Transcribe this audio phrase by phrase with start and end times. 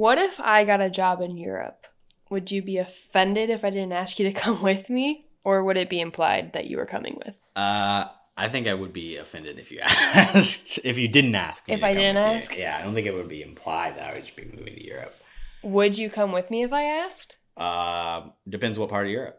[0.00, 1.86] What if I got a job in Europe?
[2.30, 5.26] Would you be offended if I didn't ask you to come with me?
[5.44, 7.34] Or would it be implied that you were coming with?
[7.54, 10.78] Uh, I think I would be offended if you asked.
[10.84, 11.64] if you didn't ask.
[11.68, 12.36] If I didn't with you.
[12.36, 12.56] ask?
[12.56, 14.82] Yeah, I don't think it would be implied that I would just be moving to
[14.84, 15.14] Europe.
[15.62, 17.36] Would you come with me if I asked?
[17.58, 19.38] Uh, depends what part of Europe.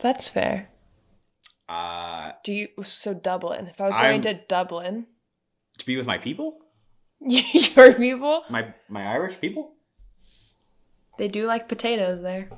[0.00, 0.68] That's fair.
[1.66, 3.68] Uh, Do you so Dublin?
[3.68, 5.06] If I was going I'm- to Dublin,
[5.78, 6.58] to be with my people,
[7.20, 9.70] your people, my my Irish people.
[11.18, 12.50] They do like potatoes there.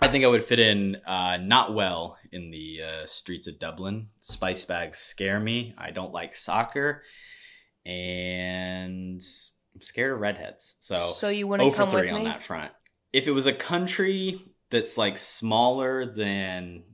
[0.00, 4.08] I think I would fit in uh, not well in the uh, streets of Dublin.
[4.20, 5.74] Spice bags scare me.
[5.78, 7.02] I don't like soccer,
[7.84, 9.20] and
[9.74, 10.76] I'm scared of redheads.
[10.80, 12.28] So, So you wouldn't 0 for come with 3 on me?
[12.30, 12.72] that front.
[13.12, 16.84] If it was a country that's like smaller than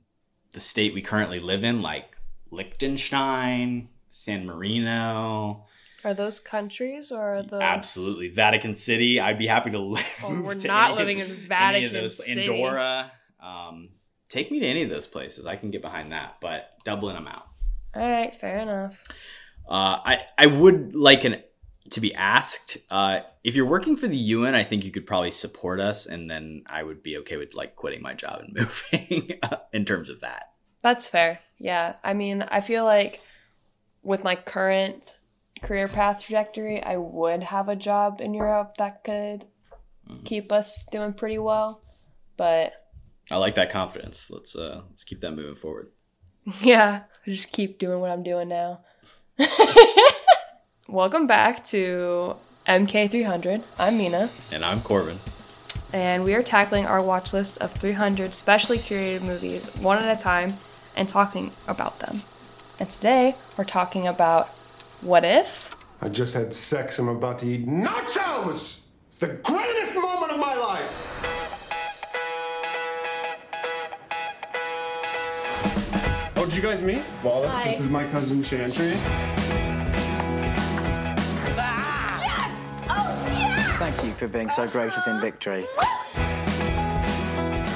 [0.53, 2.05] the state we currently live in, like
[2.51, 5.65] Liechtenstein, San Marino,
[6.05, 10.05] Are those countries or are those absolutely Vatican City, I'd be happy to live.
[10.23, 12.41] Oh, we're to not any living in any of Vatican those- City.
[12.43, 13.11] Andorra.
[13.41, 13.89] Um,
[14.29, 15.45] take me to any of those places.
[15.47, 16.35] I can get behind that.
[16.41, 17.47] But Dublin, I'm out.
[17.95, 19.03] All right, fair enough.
[19.67, 21.41] Uh, I I would like an
[21.91, 24.53] to be asked uh, if you're working for the UN.
[24.53, 27.75] I think you could probably support us, and then I would be okay with like
[27.75, 29.39] quitting my job and moving
[29.73, 30.51] in terms of that.
[30.83, 31.39] That's fair.
[31.57, 31.95] Yeah.
[32.03, 33.21] I mean, I feel like
[34.03, 35.15] with my current
[35.65, 39.45] career path trajectory, I would have a job in Europe that could
[40.23, 41.81] keep us doing pretty well.
[42.37, 42.73] But
[43.31, 44.29] I like that confidence.
[44.29, 45.89] Let's uh, let's keep that moving forward.
[46.61, 48.81] yeah, I just keep doing what I'm doing now.
[50.87, 52.35] Welcome back to
[52.67, 53.63] MK300.
[53.79, 55.17] I'm Mine, And I'm Korbin.
[55.91, 60.21] and we are tackling our watch list of 300 specially curated movies one at a
[60.21, 60.57] time
[60.95, 62.21] and talking about them.
[62.79, 64.54] And today we're talking about
[65.05, 65.75] What If?
[66.01, 66.97] I just had sex.
[66.97, 68.85] I'm about to eat nachos.
[69.07, 71.21] It's the greatest moment of my life.
[76.35, 77.03] Oh, did you guys meet?
[77.23, 78.93] Wallace, this is my cousin Chantry.
[81.55, 82.19] Ah!
[82.23, 82.65] Yes!
[82.89, 83.77] Oh, yeah!
[83.77, 85.67] Thank you for being so gracious in victory.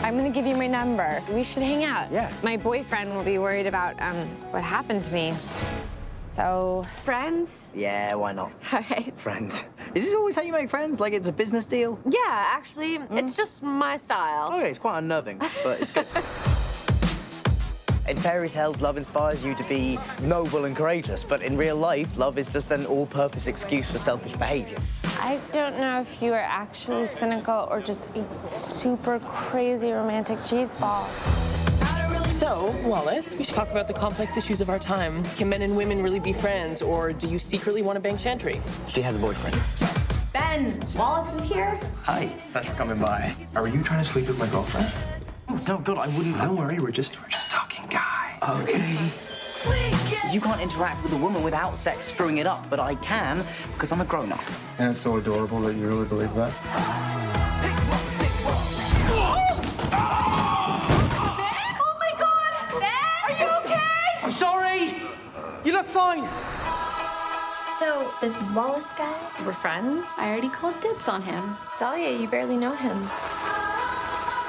[0.02, 1.22] I'm gonna give you my number.
[1.30, 2.12] We should hang out.
[2.12, 2.34] Yeah.
[2.42, 5.36] My boyfriend will be worried about um, what happened to me.
[6.40, 7.68] So, friends?
[7.76, 8.54] Yeah, why not?
[8.72, 9.14] All right.
[9.18, 9.62] Friends.
[9.94, 10.98] Is this always how you make friends?
[10.98, 12.00] Like it's a business deal?
[12.10, 13.36] Yeah, actually, it's mm.
[13.36, 14.54] just my style.
[14.54, 16.08] Okay, it's quite unnerving, but it's good.
[18.08, 22.18] In fairy tales, love inspires you to be noble and courageous, but in real life,
[22.18, 24.78] love is just an all-purpose excuse for selfish behavior.
[25.20, 31.06] I don't know if you are actually cynical or just a super crazy romantic cheeseball.
[32.40, 35.26] So, Wallace, we should talk about the complex issues of our time.
[35.36, 38.62] Can men and women really be friends, or do you secretly want to bang Chantry?
[38.88, 39.58] She has a boyfriend.
[40.32, 41.78] Ben, Wallace is here.
[42.04, 43.36] Hi, thanks for coming by.
[43.58, 44.88] Are you trying to sleep with my girlfriend?
[45.50, 46.38] Oh, no, God, I wouldn't.
[46.38, 48.38] Don't worry, we're just we're just talking guy.
[48.42, 48.98] Okay.
[50.32, 53.92] You can't interact with a woman without sex screwing it up, but I can because
[53.92, 54.44] I'm a grown-up.
[54.78, 56.54] And it's so adorable that you really believe that.
[65.70, 66.28] You look fine.
[67.78, 69.14] So, this Wallace guy,
[69.46, 70.10] we're friends.
[70.18, 71.56] I already called dibs on him.
[71.78, 72.98] Dahlia, you barely know him.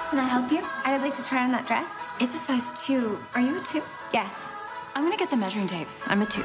[0.08, 0.62] Can I help you?
[0.82, 2.08] I'd like to try on that dress.
[2.20, 3.22] It's a size two.
[3.34, 3.82] Are you a two?
[4.14, 4.48] Yes.
[4.94, 5.88] I'm gonna get the measuring tape.
[6.06, 6.40] I'm a two.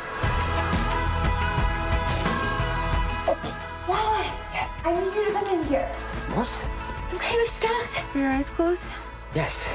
[3.87, 4.35] Wallace!
[4.51, 4.73] Yes.
[4.83, 5.87] I need you to come in here.
[6.33, 6.69] What?
[7.13, 8.13] I'm kind of stuck.
[8.13, 8.91] Are your eyes closed?
[9.33, 9.69] Yes.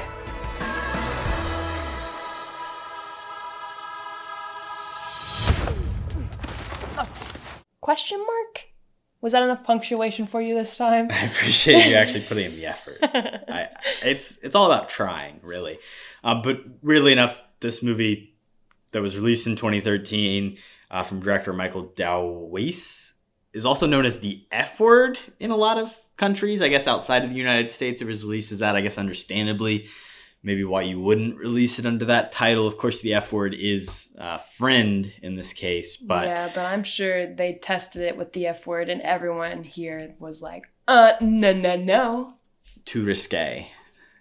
[7.81, 8.67] Question mark?
[9.21, 11.09] Was that enough punctuation for you this time?
[11.11, 12.97] I appreciate you actually putting in the effort.
[13.03, 13.69] I,
[14.03, 15.79] it's it's all about trying, really.
[16.23, 18.35] Uh, but weirdly enough, this movie
[18.91, 20.57] that was released in 2013
[20.89, 23.13] uh, from director Michael Dowse
[23.53, 26.61] is also known as the F word in a lot of countries.
[26.61, 28.75] I guess outside of the United States, it was released as that.
[28.75, 29.87] I guess understandably,
[30.43, 32.67] maybe why you wouldn't release it under that title.
[32.67, 36.83] Of course, the F word is uh, friend in this case, but yeah, but I'm
[36.83, 41.53] sure they tested it with the F word, and everyone here was like, uh, no,
[41.53, 42.33] no, no.
[42.85, 43.67] too risque,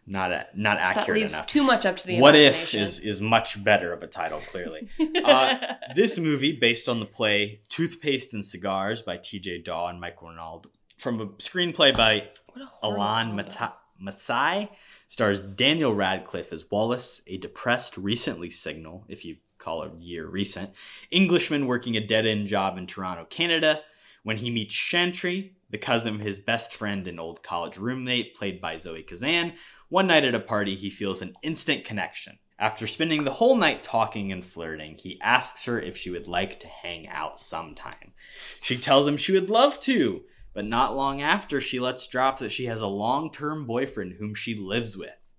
[0.06, 1.46] not a, not That accurate leaves enough.
[1.46, 4.88] too much up to the what if is is much better of a title clearly
[5.24, 5.54] uh,
[5.94, 10.68] this movie based on the play toothpaste and cigars by TJ Dawe and mike Rinaldi
[10.98, 13.36] from a screenplay by What a horrible Elan.
[13.36, 14.68] Mata- Mastai
[15.10, 20.70] stars daniel radcliffe as wallace a depressed recently signal if you call a year recent
[21.10, 23.80] englishman working a dead-end job in toronto canada
[24.22, 28.60] when he meets chantry the cousin of his best friend and old college roommate, played
[28.60, 29.54] by Zoe Kazan.
[29.88, 32.38] One night at a party, he feels an instant connection.
[32.58, 36.60] After spending the whole night talking and flirting, he asks her if she would like
[36.60, 38.12] to hang out sometime.
[38.60, 42.52] She tells him she would love to, but not long after, she lets drop that
[42.52, 45.34] she has a long term boyfriend whom she lives with.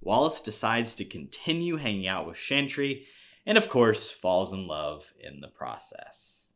[0.00, 3.06] Wallace decides to continue hanging out with Chantry,
[3.44, 6.52] and of course, falls in love in the process.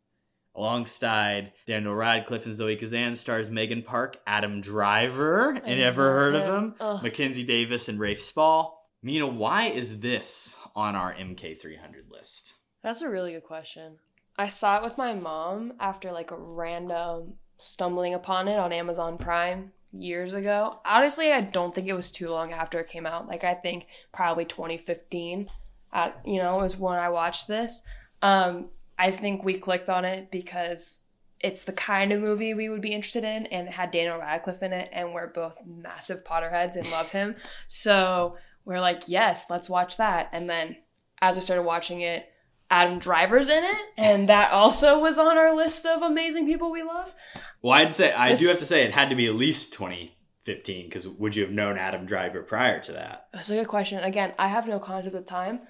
[0.57, 6.45] Alongside Daniel Radcliffe and Zoe Kazan stars Megan Park, Adam Driver, and ever heard of
[6.45, 6.55] him.
[6.55, 6.75] him?
[6.81, 7.03] Ugh.
[7.03, 8.89] Mackenzie Davis and Rafe Spall.
[9.03, 12.55] Mine, why is this on our MK300 list?
[12.83, 13.99] That's a really good question.
[14.39, 19.19] I saw it with my mom after like a random stumbling upon it on Amazon
[19.19, 20.79] Prime years ago.
[20.85, 23.29] Honestly, I don't think it was too long after it came out.
[23.29, 25.49] Like I think probably 2015.
[25.93, 27.83] Uh, you know, was when I watched this.
[28.21, 31.03] Um, I think we clicked on it because
[31.41, 34.63] it's the kind of movie we would be interested in, and it had Daniel Radcliffe
[34.63, 37.35] in it, and we're both massive Potterheads and love him.
[37.69, 40.31] So we're like, yes, let's watch that.
[40.33, 40.77] And then
[41.21, 42.27] as I started watching it,
[42.75, 46.83] Adam Driver's in it, and that also was on our list of amazing people we
[46.83, 47.15] love.
[47.63, 50.87] Well, I'd say I do have to say it had to be at least 2015
[50.87, 53.29] because would you have known Adam Driver prior to that?
[53.33, 54.03] That's a good question.
[54.03, 55.61] Again, I have no concept of time,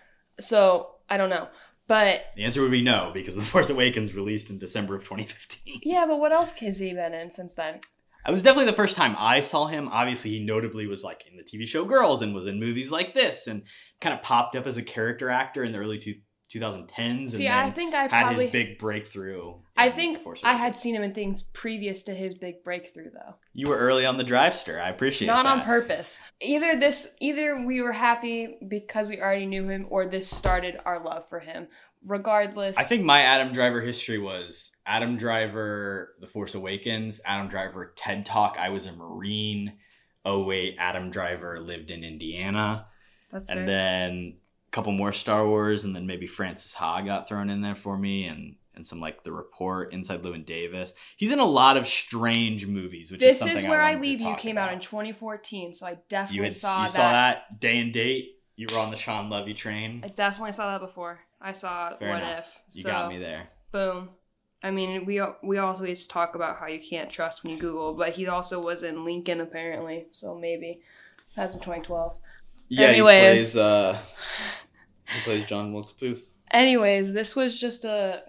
[0.41, 1.49] so I don't know.
[1.87, 5.81] But The answer would be no because The Force Awakens released in December of 2015.
[5.83, 7.81] yeah, but what else has he been in since then?
[8.27, 9.89] It was definitely the first time I saw him.
[9.89, 13.12] Obviously, he notably was like in the TV show Girls and was in movies like
[13.12, 13.65] this and
[14.01, 16.15] kind of popped up as a character actor in the early two,
[16.55, 17.31] 2010s.
[17.31, 19.55] See, and I think I had probably his big breakthrough.
[19.77, 23.35] I think I had seen him in things previous to his big breakthrough, though.
[23.55, 24.81] You were early on the drivester.
[24.81, 25.33] I appreciate it.
[25.33, 26.21] Not on purpose.
[26.41, 31.03] Either this, either we were happy because we already knew him, or this started our
[31.03, 31.69] love for him.
[32.06, 37.95] Regardless, I think my Adam Driver history was Adam Driver, The Force Awakens, Adam Driver,
[37.97, 38.56] TED Talk.
[38.59, 39.79] I was a Marine.
[40.23, 42.89] Oh wait, Adam Driver lived in Indiana,
[43.31, 43.67] that's and fair.
[43.67, 44.37] then
[44.75, 48.25] couple more Star Wars, and then maybe Frances Ha got thrown in there for me,
[48.25, 50.94] and and some like The Report, Inside Llewyn Davis.
[51.17, 54.00] He's in a lot of strange movies, which is this something is where I, to
[54.00, 56.93] leave you came out in 2014, so I You, definitely had, saw, you that.
[56.93, 58.41] saw that day and date.
[58.56, 60.00] You were on the Shawn Levy train.
[60.05, 61.20] I definitely saw that before.
[61.41, 62.61] I saw Fair What enough.
[62.69, 62.77] If.
[62.77, 63.49] You so, got me there.
[63.70, 64.09] Boom.
[64.62, 68.15] I mean, we we always talk about how you can't trust when you Google, but
[68.15, 70.81] he also was in Lincoln apparently, so maybe
[71.37, 72.19] that's in 2012.
[72.69, 73.53] Yeah, Anyways.
[73.53, 73.56] he plays.
[73.56, 73.99] Uh,
[75.14, 76.28] he plays John Wilkes Booth.
[76.50, 78.22] Anyways, this was just a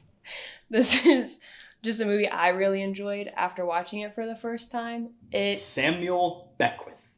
[0.70, 1.38] this is
[1.82, 5.10] just a movie I really enjoyed after watching it for the first time.
[5.32, 7.16] It Samuel Beckwith.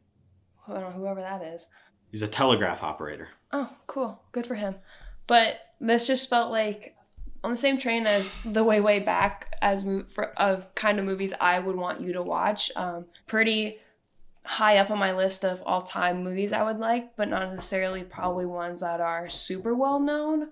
[0.66, 1.66] I don't know whoever that is.
[2.10, 3.28] He's a telegraph operator.
[3.52, 4.22] Oh, cool.
[4.32, 4.76] Good for him.
[5.26, 6.96] But this just felt like
[7.44, 11.32] on the same train as the way way back as for of kind of movies
[11.40, 12.70] I would want you to watch.
[12.76, 13.78] Um, pretty
[14.48, 18.02] high up on my list of all time movies I would like, but not necessarily
[18.02, 20.48] probably ones that are super well known.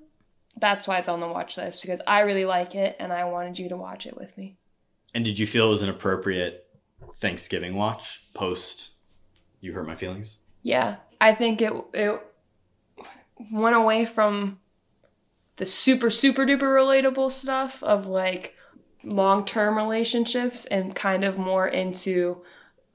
[0.59, 3.59] That's why it's on the watch list because I really like it and I wanted
[3.59, 4.59] you to watch it with me.
[5.15, 6.67] And did you feel it was an appropriate
[7.21, 8.91] Thanksgiving watch post
[9.63, 10.41] You Hurt My Feelings?
[10.63, 12.21] Yeah, I think it it
[13.51, 14.61] went away from
[15.57, 18.55] the super super duper relatable stuff of like
[19.05, 22.43] long-term relationships and kind of more into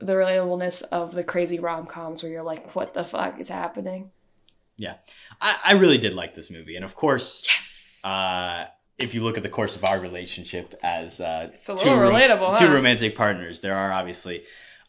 [0.01, 4.11] the relatableness of the crazy rom-coms where you're like what the fuck is happening?
[4.77, 4.95] Yeah.
[5.39, 6.75] I, I really did like this movie.
[6.75, 8.01] And of course, Yes.
[8.03, 8.65] uh,
[8.97, 12.67] if you look at the course of our relationship as uh, a little relatable, two
[12.67, 12.73] huh?
[12.73, 14.43] romantic partners, there are obviously,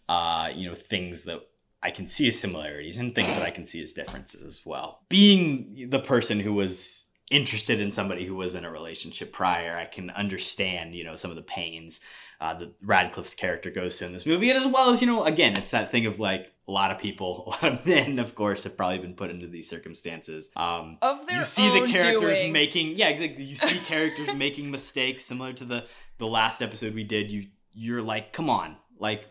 [0.09, 1.41] uh, you know, things that
[1.83, 5.01] I can see as similarities and things that I can see as differences as well.
[5.09, 9.87] Being the person who was interested in somebody who was in a relationship prior, I
[9.87, 12.01] can understand, you know, some of the pains
[12.41, 15.25] uh, that Radcliffe's character goes through in this movie, and as well as, you know,
[15.25, 18.35] again, it's that thing of like a lot of people, a lot of men, of
[18.35, 20.51] course, have probably been put into these circumstances.
[20.57, 22.53] Um, Of their you see the characters doing.
[22.53, 23.45] making, yeah, exactly.
[23.45, 25.87] You see characters making mistakes, similar to the
[26.19, 27.31] the last episode we did.
[27.31, 29.27] You you're like, come on, like,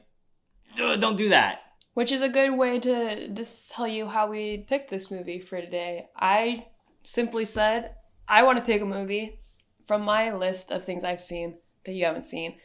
[0.75, 1.61] don't do that.
[1.93, 5.59] Which is a good way to just tell you how we picked this movie for
[5.59, 6.07] today.
[6.15, 6.67] I
[7.03, 7.95] simply said,
[8.27, 9.39] I want to pick a movie
[9.87, 12.55] from my list of things I've seen that you haven't seen,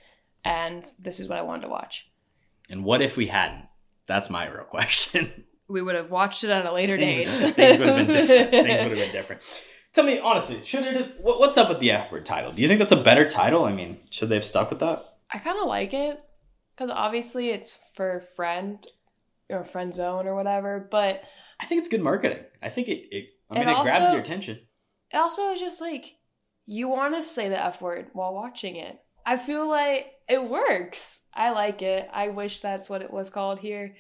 [0.45, 2.11] and this is what I wanted to watch.
[2.69, 3.67] And what if we hadn't?
[4.07, 5.45] That's my real question.
[5.69, 7.27] We would have watched it at a later date.
[7.29, 8.51] Things would have been different.
[8.53, 9.43] Things would have been different.
[9.93, 10.95] Tell me honestly, should it?
[10.95, 12.53] Have, what's up with the F word title?
[12.53, 13.65] Do you think that's a better title?
[13.65, 15.17] I mean, should they have stuck with that?
[15.29, 16.23] I kind of like it
[16.71, 18.87] because obviously it's for friend
[19.51, 21.25] or friend zone or whatever, but
[21.59, 22.45] I think it's good marketing.
[22.63, 23.09] I think it.
[23.11, 24.61] it I mean, It it, grabs also- your attention.
[25.13, 26.17] it also is just like
[26.67, 28.99] you want to say the F word while watching it.
[29.25, 31.21] I feel like it works.
[31.35, 32.09] I like it.
[32.13, 33.97] I wish that's what it was called here.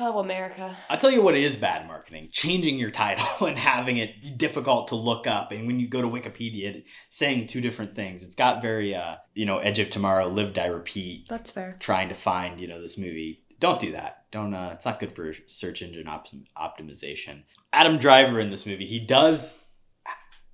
[0.00, 0.76] Oh, America.
[0.88, 4.94] I'll tell you what is bad marketing changing your title and having it difficult to
[4.94, 5.50] look up.
[5.50, 8.22] And when you go to Wikipedia, saying two different things.
[8.22, 11.76] It's got very, uh, you know, Edge of Tomorrow, Live, Die, Repeat, That's fair.
[11.80, 13.42] trying to find, you know, this movie.
[13.58, 14.17] Don't do that.
[14.30, 17.44] Don't, uh, it's not good for search engine op- optimization.
[17.72, 19.58] Adam Driver in this movie, he does.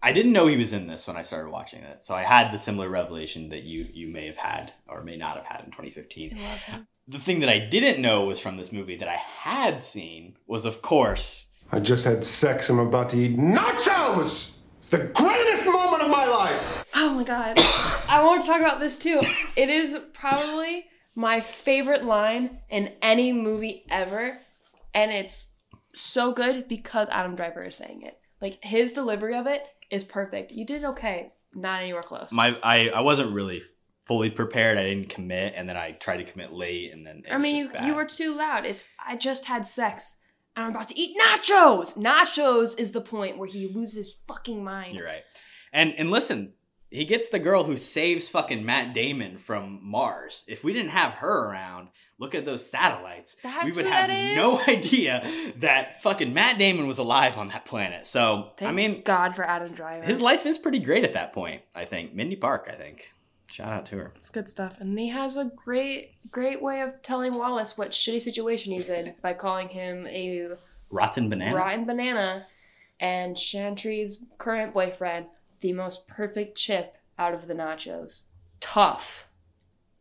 [0.02, 2.04] I didn't know he was in this when I started watching it.
[2.04, 5.36] So I had the similar revelation that you you may have had or may not
[5.36, 6.86] have had in 2015 I love him.
[7.08, 10.66] the thing that I didn't know was from this movie that I had seen was,
[10.66, 12.68] of course, I just had sex.
[12.68, 14.58] I'm about to eat nachos.
[14.78, 16.84] It's the greatest moment of my life.
[16.94, 17.54] Oh my god.
[18.08, 19.20] I want to talk about this too.
[19.56, 24.40] It is probably my favorite line in any movie ever.
[24.92, 25.48] And it's
[25.94, 28.18] so good because Adam Driver is saying it.
[28.40, 30.52] Like his delivery of it is perfect.
[30.52, 31.32] You did okay.
[31.54, 32.32] Not anywhere close.
[32.32, 33.62] my I, I wasn't really
[34.02, 34.76] fully prepared.
[34.76, 37.70] I didn't commit, and then I tried to commit late, and then I mean, you,
[37.86, 38.64] you were too loud.
[38.64, 40.18] It's I just had sex.
[40.56, 41.96] I'm about to eat nachos.
[41.96, 44.98] Nachos is the point where he loses his fucking mind.
[44.98, 45.22] You're right.
[45.72, 46.54] And and listen,
[46.94, 50.44] he gets the girl who saves fucking Matt Damon from Mars.
[50.46, 53.36] If we didn't have her around, look at those satellites.
[53.42, 58.06] That's we would have no idea that fucking Matt Damon was alive on that planet.
[58.06, 60.04] So Thank I mean, God for Adam Driver.
[60.04, 61.62] his life is pretty great at that point.
[61.74, 62.68] I think Mindy Park.
[62.72, 63.12] I think.
[63.48, 64.12] Shout out to her.
[64.16, 64.74] It's good stuff.
[64.80, 69.14] And he has a great, great way of telling Wallace what shitty situation he's in
[69.22, 70.48] by calling him a
[70.90, 71.54] Rotten banana.
[71.56, 72.44] rotten banana
[73.00, 75.26] and Chantry's current boyfriend
[75.60, 78.24] the most perfect chip out of the nachos.
[78.60, 79.28] Tough.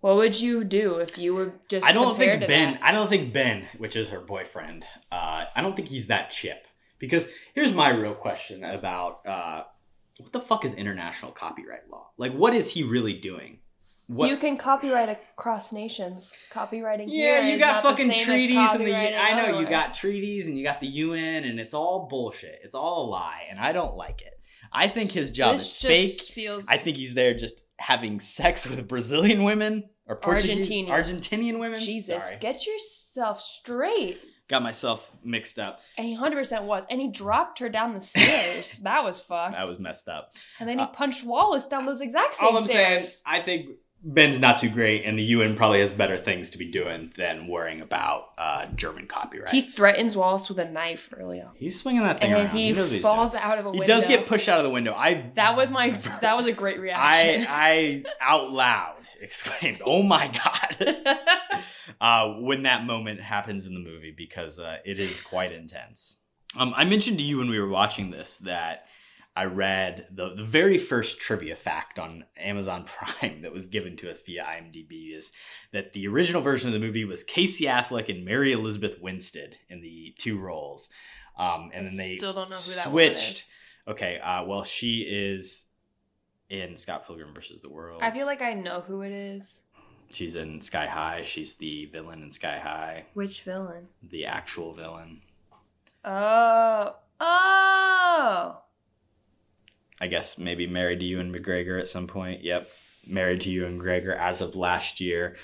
[0.02, 2.74] What would you do if you were just I don't think Ben.
[2.74, 2.84] that?
[2.84, 4.84] I don't think Ben, which is her boyfriend.
[5.12, 6.68] Uh, I don't think he's that chip.
[7.00, 9.64] Because here's my real question about uh,
[10.20, 12.10] what the fuck is international copyright law?
[12.18, 13.60] Like, what is he really doing?
[14.08, 14.30] What?
[14.30, 16.36] You can copyright across nations.
[16.52, 18.94] Copywriting yeah, here you got fucking treaties and the.
[18.94, 22.60] I know you got treaties and you got the UN and it's all bullshit.
[22.64, 24.40] It's all a lie, and I don't like it.
[24.74, 26.34] I think his job This is fake.
[26.34, 30.90] feels I think he's there just having sex with Brazilian women or Portuguese, Argentinian.
[30.90, 31.80] Argentinian women.
[31.80, 32.40] Jesus, Sorry.
[32.40, 34.20] get yourself straight.
[34.50, 35.82] got myself mixed up.
[35.98, 36.86] And he 100% was.
[36.90, 38.80] And he dropped her down the stairs.
[38.84, 39.54] that was fucked.
[39.54, 40.34] That was messed up.
[40.60, 43.06] and then he uh, punched Wallace down those exact same All I'm saying.
[43.26, 43.70] I think
[44.06, 47.48] Ben's not too great, and the UN probably has better things to be doing than
[47.48, 49.52] worrying about uh, German copyright.
[49.52, 51.52] He threatens Wallace with a knife early on.
[51.56, 52.56] He's swinging that thing And around.
[52.58, 53.94] he, he's falls out of a He window.
[53.94, 54.94] does get pushed out of the window.
[54.94, 55.92] I That was my.
[56.20, 57.46] That was a great reaction.
[57.50, 60.96] I I out loud exclaimed, "Oh my god!"
[62.02, 66.18] uh, when that moment happens in the movie because uh, it is quite intense.
[66.58, 68.86] Um, I mentioned to you when we were watching this that
[69.36, 74.12] I read the the very first trivia fact on Amazon Prime that was given to
[74.12, 75.32] us via IMDb is
[75.72, 79.82] that the original version of the movie was Casey Affleck and Mary Elizabeth Winstead in
[79.82, 80.88] the two roles,
[81.38, 83.48] um, and then they Still don't know who that switched.
[83.88, 85.66] Okay, uh, well, she is
[86.50, 88.02] in Scott Pilgrim versus the World.
[88.04, 89.64] I feel like I know who it is.
[90.12, 91.24] She's in Sky High.
[91.24, 93.88] She's the villain in Sky High, Which villain?
[94.04, 95.22] the actual villain.
[96.06, 96.96] Oh.
[97.20, 98.63] Oh.
[100.02, 102.44] I guess maybe married to Ewan McGregor at some point.
[102.44, 102.70] Yep,
[103.08, 105.38] married to Ewan McGregor as of last year.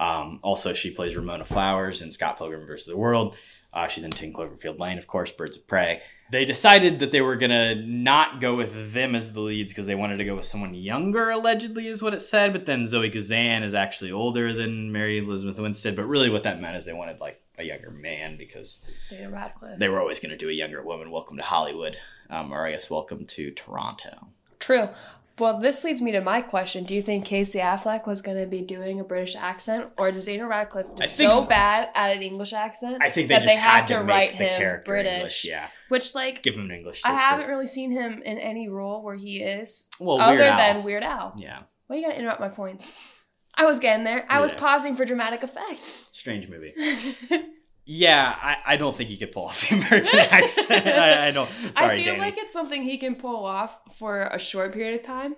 [0.00, 2.86] Um, also, she plays Ramona Flowers in Scott Pilgrim vs.
[2.86, 3.36] the World.
[3.72, 6.00] Uh, she's in Ten Cloverfield Lane, of course, Birds of Prey.
[6.30, 9.96] They decided that they were gonna not go with them as the leads because they
[9.96, 12.52] wanted to go with someone younger, allegedly, is what it said.
[12.52, 15.96] But then Zoe Kazan is actually older than Mary Elizabeth Winstead.
[15.96, 18.80] But really, what that meant is they wanted like a younger man because
[19.10, 19.78] Dana Radcliffe.
[19.78, 21.10] they were always going to do a younger woman.
[21.10, 21.96] Welcome to Hollywood,
[22.30, 24.28] um, or I guess welcome to Toronto.
[24.58, 24.88] True.
[25.36, 26.84] Well, this leads me to my question.
[26.84, 30.26] Do you think Casey Affleck was going to be doing a British accent, or does
[30.26, 33.44] Dana Radcliffe I just think- so bad at an English accent I think they that
[33.46, 35.12] they have had to, to, write the him character British?
[35.14, 35.44] English.
[35.44, 37.02] Yeah, Which, like, give him an English.
[37.04, 40.56] I haven't really seen him in any role where he is Well, other Al.
[40.56, 41.34] than Weird Al.
[41.36, 42.96] Yeah, Why you gotta interrupt my points?
[43.56, 44.26] I was getting there.
[44.28, 45.80] I was pausing for dramatic effect.
[46.12, 46.74] strange movie.
[47.86, 50.86] yeah, I, I don't think he could pull off the American accent.
[50.86, 51.50] I, I don't.
[51.50, 52.20] Sorry, I feel Danny.
[52.20, 55.36] like it's something he can pull off for a short period of time.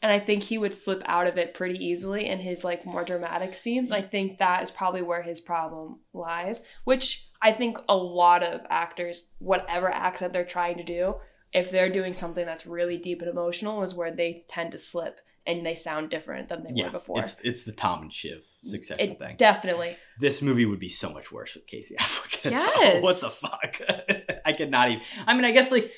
[0.00, 3.04] And I think he would slip out of it pretty easily in his like more
[3.04, 3.90] dramatic scenes.
[3.90, 8.60] I think that is probably where his problem lies, which I think a lot of
[8.70, 11.16] actors, whatever accent they're trying to do,
[11.52, 15.20] if they're doing something that's really deep and emotional, is where they tend to slip
[15.48, 17.18] and they sound different than they yeah, were before.
[17.20, 19.34] it's it's the Tom and Shiv succession It thing.
[19.36, 19.96] definitely.
[20.20, 22.50] this movie would be so much worse with Casey Affleck.
[22.50, 23.02] Yes.
[23.02, 24.40] what the fuck?
[24.44, 25.02] I could not even.
[25.26, 25.90] I mean, I guess like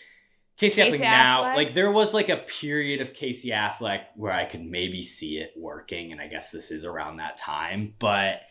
[0.56, 4.44] Casey, Casey Affleck now, like there was like a period of Casey Affleck where I
[4.44, 8.42] could maybe see it working, and I guess this is around that time, but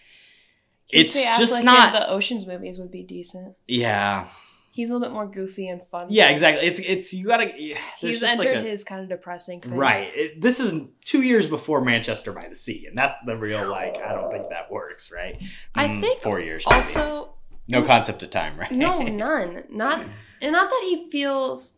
[0.92, 1.88] it's Casey just Affleck not.
[1.96, 3.56] in the Ocean's movies would be decent.
[3.68, 4.28] yeah,
[4.72, 6.08] He's a little bit more goofy and fun.
[6.10, 6.66] yeah, exactly.
[6.68, 7.46] It's it's you gotta.
[7.48, 7.76] He's
[8.20, 9.72] just entered like a, his kind of depressing phase.
[9.72, 10.12] right.
[10.16, 10.74] It, this is
[11.04, 13.96] two years before Manchester by the Sea, and that's the real like.
[13.98, 15.42] I don't think that works, right?
[15.76, 16.64] I Mm, think four years.
[16.66, 16.76] maybe.
[16.76, 17.34] Also,
[17.68, 18.72] no concept of time, right?
[18.72, 19.64] no, none.
[19.70, 20.06] Not
[20.42, 21.76] and not that he feels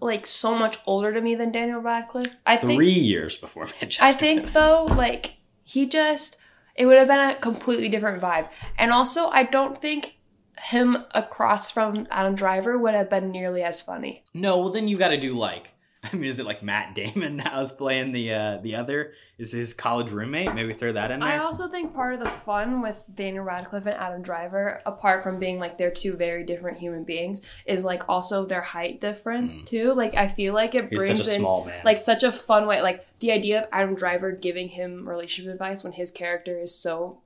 [0.00, 2.34] like so much older to me than Daniel Radcliffe.
[2.46, 4.04] I think Three years before Manchester.
[4.04, 6.36] I think though, like he just
[6.76, 8.48] it would have been a completely different vibe.
[8.78, 10.14] And also, I don't think
[10.62, 14.24] him across from Adam Driver would have been nearly as funny.
[14.34, 15.74] No, well then you got to do like.
[16.04, 19.12] I mean, is it like Matt Damon now is playing the uh the other?
[19.36, 20.52] Is his college roommate?
[20.52, 21.28] Maybe throw that in there.
[21.28, 25.38] I also think part of the fun with Daniel Radcliffe and Adam Driver, apart from
[25.38, 29.92] being like they're two very different human beings, is like also their height difference too.
[29.94, 30.90] Like I feel like it Mm.
[30.90, 31.42] He's brings in
[31.84, 32.82] like such a fun way.
[32.82, 37.20] Like the idea of Adam Driver giving him relationship advice when his character is so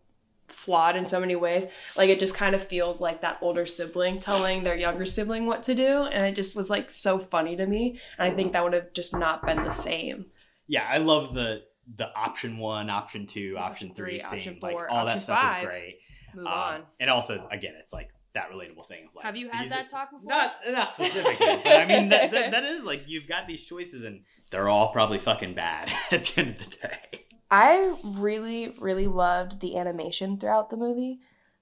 [0.53, 1.67] flawed in so many ways.
[1.97, 5.63] Like it just kind of feels like that older sibling telling their younger sibling what
[5.65, 8.01] to do, and it just was like so funny to me.
[8.19, 10.27] And I think that would have just not been the same.
[10.67, 11.63] yeah, I love the
[11.97, 14.59] the option one, option two, option three, three, option scene.
[14.63, 15.65] Like four, all that stuff five.
[15.65, 15.97] is great.
[16.35, 16.83] Move Um, on.
[17.01, 19.07] And also, again, it's like that relatable thing.
[19.09, 20.31] Of like, Have you had that are- talk before?
[20.31, 24.05] Not not specifically, but I mean that, that, that is like you've got these choices
[24.05, 27.25] and they're all probably fucking bad at the end of the day.
[27.53, 31.21] I really, really loved the animation throughout the movie.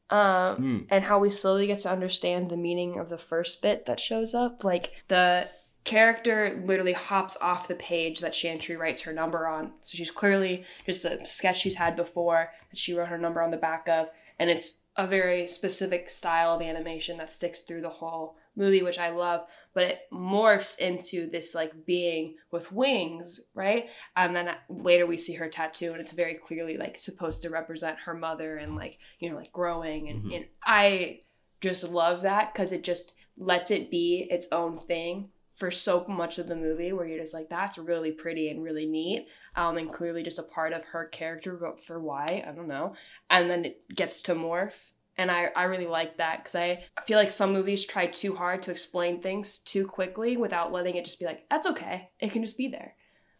[0.08, 0.86] Um, Mm.
[0.90, 4.34] and how we slowly get to understand the meaning of the first bit that shows
[4.34, 4.64] up.
[4.64, 5.48] Like the
[5.84, 9.72] character literally hops off the page that Chantry writes her number on.
[9.82, 13.50] So she's clearly just a sketch she's had before that she wrote her number on
[13.50, 14.08] the back of.
[14.38, 18.98] And it's a very specific style of animation that sticks through the whole movie, which
[18.98, 19.46] I love.
[19.72, 23.86] But it morphs into this like being with wings, right?
[24.16, 27.98] And then later we see her tattoo, and it's very clearly like supposed to represent
[28.00, 30.08] her mother and like you know like growing.
[30.08, 31.20] And, and I
[31.60, 36.38] just love that because it just lets it be its own thing for so much
[36.38, 39.92] of the movie where you're just like that's really pretty and really neat um, and
[39.92, 42.94] clearly just a part of her character but for why i don't know
[43.28, 47.02] and then it gets to morph and i, I really like that because I, I
[47.02, 51.04] feel like some movies try too hard to explain things too quickly without letting it
[51.04, 52.94] just be like that's okay it can just be there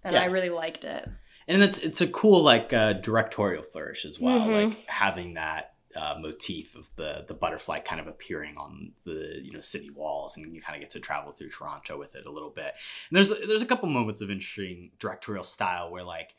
[0.05, 0.23] and Yeah.
[0.23, 1.09] i really liked it
[1.49, 4.63] And it's it's a cool like uh, directorial flourish as well, Mhm.
[4.71, 5.65] like having that
[6.01, 10.37] uh, motif of the the butterfly kind of appearing on the you know city walls,
[10.37, 12.73] and you kind of get to travel through Toronto with it a little bit.
[13.09, 16.31] And there's there's a couple moments of interesting directorial style where like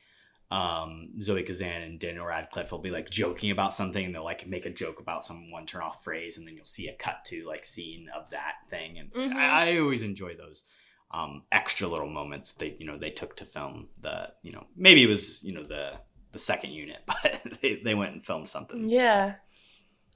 [0.52, 4.46] um, Zoe Kazan and Daniel Radcliffe will be like joking about something, and they'll like
[4.48, 7.24] make a joke about some one turn off phrase, and then you'll see a cut
[7.26, 9.34] to like scene of that thing, and Mhm.
[9.34, 10.64] I, I always enjoy those
[11.12, 14.66] um, extra little moments that they you know they took to film the you know
[14.76, 15.94] maybe it was you know the
[16.34, 18.90] the second unit, but they, they went and filmed something.
[18.90, 19.36] Yeah.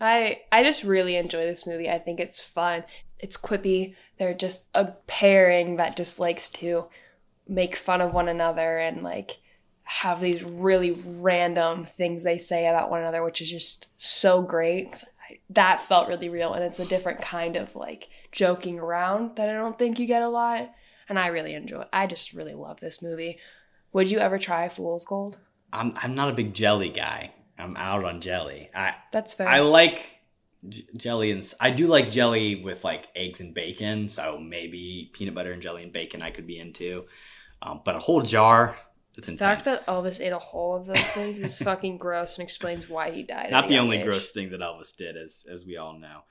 [0.01, 1.89] I I just really enjoy this movie.
[1.89, 2.83] I think it's fun.
[3.19, 3.95] It's quippy.
[4.17, 6.87] They're just a pairing that just likes to
[7.47, 9.37] make fun of one another and like
[9.85, 15.03] have these really random things they say about one another, which is just so great.
[15.51, 19.53] That felt really real, and it's a different kind of like joking around that I
[19.53, 20.71] don't think you get a lot.
[21.07, 21.85] And I really enjoy.
[21.93, 23.37] I just really love this movie.
[23.93, 25.37] Would you ever try Fool's Gold?
[25.71, 27.31] I'm I'm not a big jelly guy.
[27.57, 28.69] I'm out on jelly.
[28.73, 29.47] I That's fair.
[29.47, 30.21] I like
[30.67, 34.09] j- jelly and I do like jelly with like eggs and bacon.
[34.09, 37.05] So maybe peanut butter and jelly and bacon I could be into.
[37.61, 38.77] Um, but a whole jar,
[39.17, 39.39] it's The intense.
[39.39, 43.11] fact that Elvis ate a whole of those things is fucking gross and explains why
[43.11, 43.51] he died.
[43.51, 44.05] Not the only age.
[44.05, 46.21] gross thing that Elvis did, as as we all know.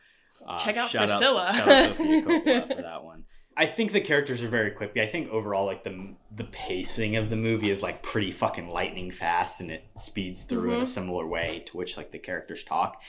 [0.46, 1.52] Uh, Check out shout Priscilla.
[1.54, 3.24] shout out Sofia Coppola for that one.
[3.56, 5.00] I think the characters are very quippy.
[5.00, 9.10] I think overall, like the the pacing of the movie is like pretty fucking lightning
[9.12, 10.88] fast, and it speeds through in a Mhm.
[10.88, 13.00] similar way to which like the characters talk.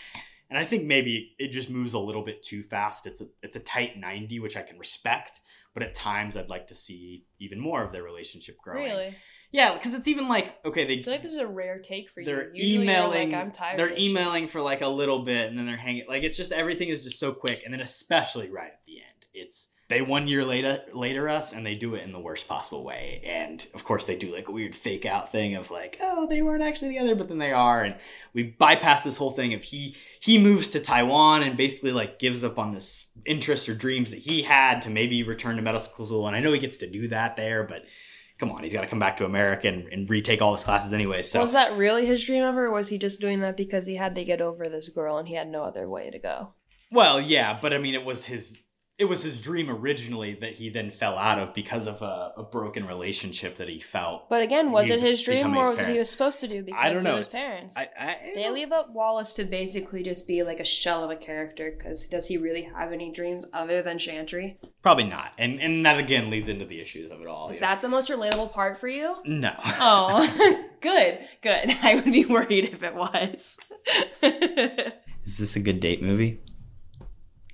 [0.51, 3.07] And I think maybe it just moves a little bit too fast.
[3.07, 5.41] It's a it's a tight ninety, which I can respect,
[5.73, 8.83] but at times I'd like to see even more of their relationship growing.
[8.83, 9.15] Really?
[9.55, 12.09] Yeah, because it's even like okay, they I feel like this is a rare take
[12.09, 12.25] for you.
[12.25, 13.79] they're Usually you're emailing Like, I'm tired.
[13.79, 16.23] they're of this shit." emailing for like a little bit and then they're hanging like
[16.23, 19.69] it's just everything is just so quick and then especially right at the end it's
[19.87, 23.21] they one year later later us and they do it in the worst possible way
[23.23, 26.41] and of course they do like a weird fake out thing of like oh they
[26.41, 27.95] weren't actually together but then they are and
[28.33, 32.43] we bypass this whole thing of he he moves to taiwan and basically like gives
[32.43, 36.27] up on this interest or dreams that he had to maybe return to medical school
[36.27, 37.83] and i know he gets to do that there but
[38.39, 40.93] come on he's got to come back to america and, and retake all his classes
[40.93, 43.85] anyway so Was that really his dream ever, or was he just doing that because
[43.85, 46.53] he had to get over this girl and he had no other way to go?
[46.91, 48.57] Well, yeah, but I mean, it was his
[48.97, 52.43] it was his dream originally that he then fell out of because of a, a
[52.43, 54.29] broken relationship that he felt.
[54.29, 56.63] But again, was it his dream or his was it he was supposed to do
[56.63, 57.11] because I don't know.
[57.11, 57.77] of his It's- parents?
[57.77, 61.15] I, I, they leave up Wallace to basically just be like a shell of a
[61.17, 64.57] character because does he really have any dreams other than Chantry?
[64.81, 67.49] probably not, and and that again leads into the issues of it all.
[67.49, 67.67] Is you know.
[67.67, 69.15] that the most relatable part for you?
[69.25, 69.53] no?
[69.63, 70.25] Oh,
[70.81, 71.75] good, good.
[71.83, 73.59] I would be worried if it was.
[75.25, 76.39] Is this a good date movie?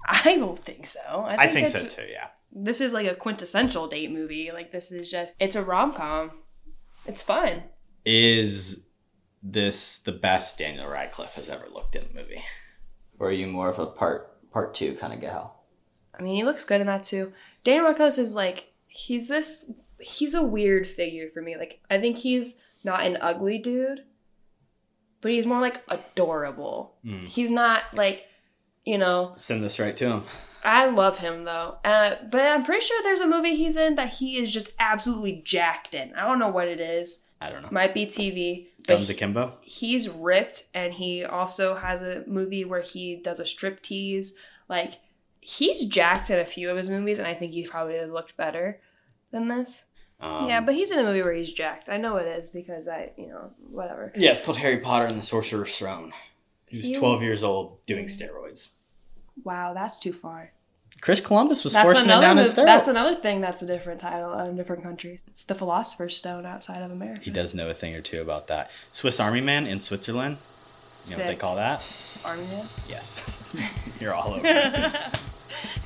[0.08, 1.00] I don't think so.
[1.26, 2.04] I think so it's- too.
[2.12, 2.28] Yeah.
[2.54, 4.52] This is like a quintessential date movie.
[4.54, 6.32] Like this is just it's a rom com.
[7.06, 7.64] It's fun.
[8.06, 8.84] Is
[9.42, 12.42] this the best Daniel Radcliffe has ever looked in a movie?
[13.20, 15.64] Or are you more of a part part two kind of gal?
[16.18, 17.32] I mean, he looks good in that too.
[17.64, 19.72] Daniel Radcliffe is like he's this.
[20.00, 21.56] He's a weird figure for me.
[21.56, 24.04] Like I think he's not an ugly dude,
[25.22, 26.96] but he's more like adorable.
[27.06, 27.28] Mm.
[27.28, 28.26] He's not like,
[28.86, 29.34] you know.
[29.38, 30.24] Send this right to him.
[30.64, 34.14] I love him though, uh, but I'm pretty sure there's a movie he's in that
[34.14, 36.14] he is just absolutely jacked in.
[36.14, 37.22] I don't know what it is.
[37.40, 37.70] I don't know.
[37.72, 38.68] Might be TV.
[38.88, 39.54] Guns Akimbo.
[39.62, 44.34] he's ripped and he also has a movie where he does a strip tease
[44.70, 44.94] like
[45.40, 48.82] he's jacked in a few of his movies and i think he probably looked better
[49.32, 49.84] than this
[50.20, 52.88] Um, yeah but he's in a movie where he's jacked i know it is because
[52.88, 56.12] i you know whatever Yeah, it's called Harry Potter and the Sorcerer's Throne.
[56.72, 58.70] He was You- 12 years old doing steroids.
[59.44, 60.54] wow that's too far
[61.02, 62.66] Chris Columbus was that's forcing it down his throat.
[62.66, 66.82] that's another thing that's a different title in different countries it's the philosopher's stone outside
[66.84, 68.72] of america he does know a thing or two about that.
[68.92, 70.38] Swiss Army Man in Switzerland.
[71.08, 71.84] You know what they call that?
[72.24, 73.26] army man Yes.
[74.00, 74.48] You're all over.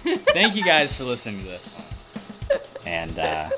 [0.04, 2.60] Thank you guys for listening to this one.
[2.86, 3.50] And uh,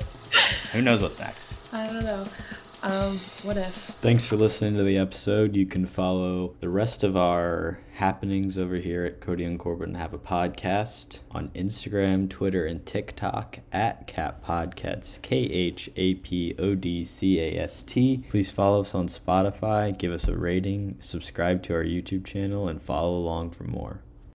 [0.72, 1.56] who knows what's next?
[1.72, 2.24] i don't know
[2.82, 5.56] um what if Thanks for listening to the episode.
[5.56, 10.14] You can follow the rest of our happenings over here at Kody and Korbin Have
[10.14, 16.76] a Podcast on Instagram, Twitter, and TikTok at Cat Podcasts, K H A P O
[16.76, 18.24] D C A S T.
[18.28, 22.80] Please follow us on Spotify, give us a rating, subscribe to our YouTube channel, and
[22.80, 24.02] follow along for more.